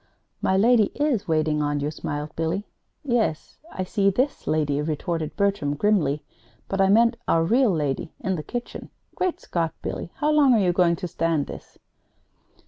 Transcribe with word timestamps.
"My 0.41 0.57
lady 0.57 0.85
is 0.95 1.27
waiting 1.27 1.61
on 1.61 1.79
you," 1.79 1.91
smiled 1.91 2.35
Billy. 2.35 2.65
"Yes, 3.03 3.59
I 3.71 3.83
see 3.83 4.09
this 4.09 4.47
lady 4.47 4.79
is," 4.79 4.87
retorted 4.87 5.35
Bertram, 5.35 5.75
grimly; 5.75 6.23
"but 6.67 6.81
I 6.81 6.89
mean 6.89 7.13
our 7.27 7.43
real 7.43 7.69
lady 7.69 8.11
in 8.19 8.35
the 8.35 8.41
kitchen. 8.41 8.89
Great 9.13 9.39
Scott, 9.39 9.75
Billy, 9.83 10.11
how 10.15 10.31
long 10.31 10.55
are 10.55 10.59
you 10.59 10.73
going 10.73 10.95
to 10.95 11.07
stand 11.07 11.45
this?" 11.45 11.77